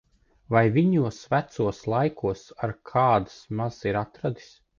[0.53, 4.51] Vai viņos vecos laikos ar kāds maz ir atradis!